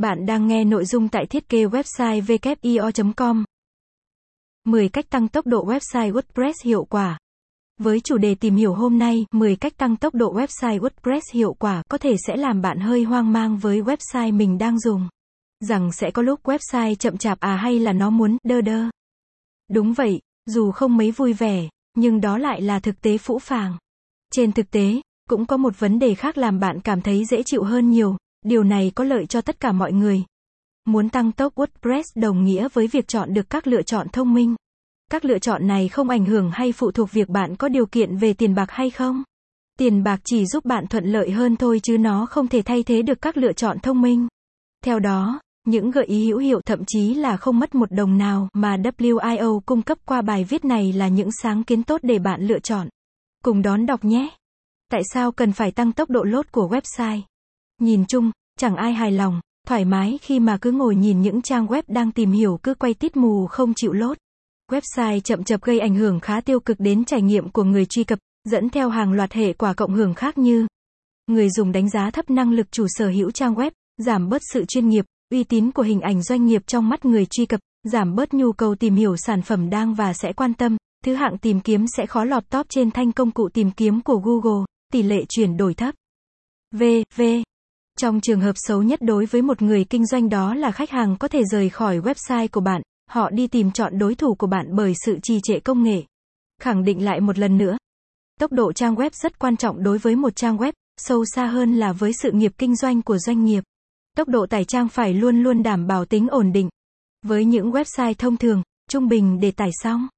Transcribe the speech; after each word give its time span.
Bạn 0.00 0.26
đang 0.26 0.46
nghe 0.46 0.64
nội 0.64 0.84
dung 0.84 1.08
tại 1.08 1.26
thiết 1.26 1.48
kế 1.48 1.64
website 1.64 2.20
wio.com. 2.22 3.44
10 4.64 4.88
cách 4.88 5.10
tăng 5.10 5.28
tốc 5.28 5.46
độ 5.46 5.66
website 5.66 6.12
WordPress 6.12 6.52
hiệu 6.64 6.84
quả. 6.84 7.18
Với 7.78 8.00
chủ 8.00 8.18
đề 8.18 8.34
tìm 8.34 8.56
hiểu 8.56 8.74
hôm 8.74 8.98
nay, 8.98 9.26
10 9.32 9.56
cách 9.56 9.76
tăng 9.76 9.96
tốc 9.96 10.14
độ 10.14 10.34
website 10.34 10.78
WordPress 10.78 11.20
hiệu 11.32 11.54
quả 11.58 11.82
có 11.88 11.98
thể 11.98 12.14
sẽ 12.26 12.36
làm 12.36 12.60
bạn 12.60 12.80
hơi 12.80 13.02
hoang 13.02 13.32
mang 13.32 13.58
với 13.58 13.82
website 13.82 14.36
mình 14.36 14.58
đang 14.58 14.78
dùng. 14.78 15.08
Rằng 15.60 15.92
sẽ 15.92 16.10
có 16.10 16.22
lúc 16.22 16.40
website 16.42 16.94
chậm 16.94 17.16
chạp 17.18 17.40
à 17.40 17.56
hay 17.56 17.78
là 17.78 17.92
nó 17.92 18.10
muốn 18.10 18.36
đơ 18.42 18.60
đơ. 18.60 18.84
Đúng 19.70 19.92
vậy, 19.92 20.20
dù 20.46 20.70
không 20.70 20.96
mấy 20.96 21.10
vui 21.10 21.32
vẻ, 21.32 21.68
nhưng 21.96 22.20
đó 22.20 22.38
lại 22.38 22.60
là 22.60 22.80
thực 22.80 23.00
tế 23.00 23.18
phũ 23.18 23.38
phàng. 23.38 23.76
Trên 24.32 24.52
thực 24.52 24.70
tế, 24.70 25.00
cũng 25.28 25.46
có 25.46 25.56
một 25.56 25.78
vấn 25.78 25.98
đề 25.98 26.14
khác 26.14 26.38
làm 26.38 26.60
bạn 26.60 26.80
cảm 26.80 27.00
thấy 27.00 27.24
dễ 27.24 27.42
chịu 27.42 27.62
hơn 27.62 27.90
nhiều, 27.90 28.16
Điều 28.44 28.62
này 28.64 28.92
có 28.94 29.04
lợi 29.04 29.26
cho 29.26 29.40
tất 29.40 29.60
cả 29.60 29.72
mọi 29.72 29.92
người. 29.92 30.24
Muốn 30.84 31.08
tăng 31.08 31.32
tốc 31.32 31.54
WordPress 31.54 32.02
đồng 32.14 32.44
nghĩa 32.44 32.68
với 32.72 32.86
việc 32.86 33.08
chọn 33.08 33.34
được 33.34 33.50
các 33.50 33.66
lựa 33.66 33.82
chọn 33.82 34.08
thông 34.08 34.34
minh. 34.34 34.54
Các 35.10 35.24
lựa 35.24 35.38
chọn 35.38 35.66
này 35.66 35.88
không 35.88 36.08
ảnh 36.08 36.24
hưởng 36.24 36.50
hay 36.50 36.72
phụ 36.72 36.90
thuộc 36.90 37.12
việc 37.12 37.28
bạn 37.28 37.56
có 37.56 37.68
điều 37.68 37.86
kiện 37.86 38.16
về 38.16 38.32
tiền 38.32 38.54
bạc 38.54 38.70
hay 38.70 38.90
không. 38.90 39.22
Tiền 39.78 40.02
bạc 40.02 40.20
chỉ 40.24 40.46
giúp 40.46 40.64
bạn 40.64 40.86
thuận 40.86 41.04
lợi 41.04 41.30
hơn 41.30 41.56
thôi 41.56 41.80
chứ 41.82 41.98
nó 41.98 42.26
không 42.26 42.48
thể 42.48 42.62
thay 42.62 42.82
thế 42.82 43.02
được 43.02 43.20
các 43.22 43.36
lựa 43.36 43.52
chọn 43.52 43.78
thông 43.78 44.02
minh. 44.02 44.28
Theo 44.84 44.98
đó, 44.98 45.40
những 45.66 45.90
gợi 45.90 46.04
ý 46.04 46.26
hữu 46.26 46.38
hiệu 46.38 46.60
thậm 46.60 46.84
chí 46.86 47.14
là 47.14 47.36
không 47.36 47.58
mất 47.58 47.74
một 47.74 47.92
đồng 47.92 48.18
nào 48.18 48.48
mà 48.52 48.76
WIO 48.76 49.60
cung 49.60 49.82
cấp 49.82 49.98
qua 50.04 50.22
bài 50.22 50.44
viết 50.44 50.64
này 50.64 50.92
là 50.92 51.08
những 51.08 51.28
sáng 51.42 51.64
kiến 51.64 51.82
tốt 51.82 52.00
để 52.04 52.18
bạn 52.18 52.42
lựa 52.42 52.58
chọn. 52.58 52.88
Cùng 53.44 53.62
đón 53.62 53.86
đọc 53.86 54.04
nhé. 54.04 54.28
Tại 54.90 55.02
sao 55.12 55.32
cần 55.32 55.52
phải 55.52 55.72
tăng 55.72 55.92
tốc 55.92 56.10
độ 56.10 56.22
lốt 56.22 56.52
của 56.52 56.68
website? 56.68 57.20
Nhìn 57.80 58.04
chung, 58.08 58.30
chẳng 58.58 58.76
ai 58.76 58.92
hài 58.92 59.12
lòng, 59.12 59.40
thoải 59.66 59.84
mái 59.84 60.18
khi 60.22 60.40
mà 60.40 60.58
cứ 60.60 60.70
ngồi 60.70 60.96
nhìn 60.96 61.22
những 61.22 61.42
trang 61.42 61.66
web 61.66 61.82
đang 61.88 62.12
tìm 62.12 62.32
hiểu 62.32 62.58
cứ 62.62 62.74
quay 62.74 62.94
tít 62.94 63.16
mù 63.16 63.46
không 63.46 63.72
chịu 63.76 63.92
lốt. 63.92 64.18
Website 64.72 65.20
chậm 65.20 65.44
chập 65.44 65.62
gây 65.62 65.80
ảnh 65.80 65.94
hưởng 65.94 66.20
khá 66.20 66.40
tiêu 66.40 66.60
cực 66.60 66.80
đến 66.80 67.04
trải 67.04 67.22
nghiệm 67.22 67.50
của 67.50 67.64
người 67.64 67.86
truy 67.86 68.04
cập, 68.04 68.18
dẫn 68.44 68.70
theo 68.70 68.88
hàng 68.88 69.12
loạt 69.12 69.32
hệ 69.32 69.52
quả 69.52 69.74
cộng 69.74 69.94
hưởng 69.94 70.14
khác 70.14 70.38
như 70.38 70.66
người 71.26 71.50
dùng 71.50 71.72
đánh 71.72 71.90
giá 71.90 72.10
thấp 72.10 72.30
năng 72.30 72.52
lực 72.52 72.72
chủ 72.72 72.86
sở 72.88 73.08
hữu 73.08 73.30
trang 73.30 73.54
web, 73.54 73.70
giảm 73.98 74.28
bớt 74.28 74.42
sự 74.52 74.64
chuyên 74.64 74.88
nghiệp, 74.88 75.04
uy 75.30 75.44
tín 75.44 75.70
của 75.70 75.82
hình 75.82 76.00
ảnh 76.00 76.22
doanh 76.22 76.44
nghiệp 76.44 76.62
trong 76.66 76.88
mắt 76.88 77.04
người 77.04 77.26
truy 77.26 77.46
cập, 77.46 77.60
giảm 77.92 78.14
bớt 78.14 78.34
nhu 78.34 78.52
cầu 78.52 78.74
tìm 78.74 78.94
hiểu 78.94 79.16
sản 79.16 79.42
phẩm 79.42 79.70
đang 79.70 79.94
và 79.94 80.12
sẽ 80.12 80.32
quan 80.32 80.54
tâm, 80.54 80.76
thứ 81.04 81.14
hạng 81.14 81.38
tìm 81.38 81.60
kiếm 81.60 81.84
sẽ 81.96 82.06
khó 82.06 82.24
lọt 82.24 82.50
top 82.50 82.66
trên 82.68 82.90
thanh 82.90 83.12
công 83.12 83.30
cụ 83.30 83.48
tìm 83.48 83.70
kiếm 83.70 84.00
của 84.00 84.16
Google, 84.16 84.64
tỷ 84.92 85.02
lệ 85.02 85.24
chuyển 85.28 85.56
đổi 85.56 85.74
thấp. 85.74 85.94
V, 86.74 86.82
V. 87.16 87.22
Trong 88.00 88.20
trường 88.20 88.40
hợp 88.40 88.52
xấu 88.56 88.82
nhất 88.82 89.00
đối 89.02 89.26
với 89.26 89.42
một 89.42 89.62
người 89.62 89.84
kinh 89.84 90.06
doanh 90.06 90.28
đó 90.28 90.54
là 90.54 90.70
khách 90.70 90.90
hàng 90.90 91.16
có 91.16 91.28
thể 91.28 91.44
rời 91.44 91.68
khỏi 91.68 91.98
website 91.98 92.48
của 92.52 92.60
bạn, 92.60 92.82
họ 93.10 93.30
đi 93.30 93.46
tìm 93.46 93.70
chọn 93.70 93.98
đối 93.98 94.14
thủ 94.14 94.34
của 94.34 94.46
bạn 94.46 94.66
bởi 94.76 94.94
sự 95.06 95.18
trì 95.22 95.40
trệ 95.42 95.60
công 95.60 95.82
nghệ. 95.82 96.02
Khẳng 96.60 96.84
định 96.84 97.04
lại 97.04 97.20
một 97.20 97.38
lần 97.38 97.58
nữa, 97.58 97.76
tốc 98.40 98.52
độ 98.52 98.72
trang 98.72 98.94
web 98.94 99.10
rất 99.12 99.38
quan 99.38 99.56
trọng 99.56 99.82
đối 99.82 99.98
với 99.98 100.16
một 100.16 100.36
trang 100.36 100.56
web, 100.56 100.72
sâu 100.96 101.24
xa 101.34 101.46
hơn 101.46 101.74
là 101.74 101.92
với 101.92 102.12
sự 102.12 102.30
nghiệp 102.32 102.52
kinh 102.58 102.76
doanh 102.76 103.02
của 103.02 103.18
doanh 103.18 103.44
nghiệp. 103.44 103.64
Tốc 104.16 104.28
độ 104.28 104.46
tải 104.46 104.64
trang 104.64 104.88
phải 104.88 105.14
luôn 105.14 105.42
luôn 105.42 105.62
đảm 105.62 105.86
bảo 105.86 106.04
tính 106.04 106.28
ổn 106.28 106.52
định. 106.52 106.68
Với 107.26 107.44
những 107.44 107.70
website 107.70 108.14
thông 108.14 108.36
thường, 108.36 108.62
trung 108.90 109.08
bình 109.08 109.40
để 109.40 109.50
tải 109.50 109.70
xong 109.82 110.08